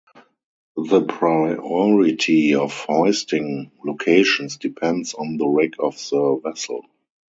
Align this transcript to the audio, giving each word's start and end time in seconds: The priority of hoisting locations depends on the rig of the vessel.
The 0.83 1.03
priority 1.05 2.55
of 2.55 2.73
hoisting 2.73 3.69
locations 3.85 4.57
depends 4.57 5.13
on 5.13 5.37
the 5.37 5.45
rig 5.45 5.75
of 5.77 5.95
the 6.09 6.39
vessel. 6.43 6.85